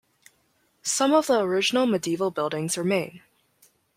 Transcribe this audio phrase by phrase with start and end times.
[0.81, 3.21] Some of the original medieval buildings remain.